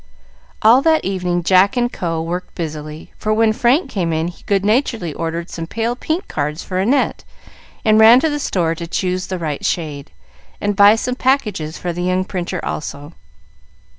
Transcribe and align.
All 0.63 0.81
that 0.81 1.05
evening 1.05 1.43
Jack 1.43 1.75
& 1.91 1.91
Co. 1.93 2.23
worked 2.23 2.55
busily, 2.55 3.13
for 3.19 3.31
when 3.35 3.53
Frank 3.53 3.91
came 3.91 4.11
in 4.11 4.29
he 4.29 4.41
good 4.47 4.65
naturedly 4.65 5.13
ordered 5.13 5.51
some 5.51 5.67
pale 5.67 5.95
pink 5.95 6.27
cards 6.27 6.63
for 6.63 6.79
Annette, 6.79 7.23
and 7.85 7.99
ran 7.99 8.19
to 8.21 8.29
the 8.31 8.39
store 8.39 8.73
to 8.73 8.87
choose 8.87 9.27
the 9.27 9.37
right 9.37 9.63
shade, 9.63 10.09
and 10.59 10.75
buy 10.75 10.95
some 10.95 11.13
packages 11.13 11.77
for 11.77 11.93
the 11.93 12.01
young 12.01 12.25
printer 12.25 12.59
also. 12.65 13.13